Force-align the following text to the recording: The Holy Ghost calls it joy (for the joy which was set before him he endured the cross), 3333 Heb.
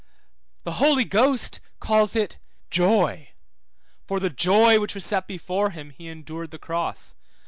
The 0.63 0.77
Holy 0.81 1.05
Ghost 1.05 1.59
calls 1.79 2.15
it 2.15 2.39
joy 2.71 3.33
(for 4.07 4.19
the 4.19 4.31
joy 4.31 4.79
which 4.79 4.95
was 4.95 5.05
set 5.05 5.27
before 5.27 5.69
him 5.69 5.91
he 5.91 6.07
endured 6.07 6.49
the 6.49 6.57
cross), 6.57 7.09
3333 7.09 7.29
Heb. 7.29 7.37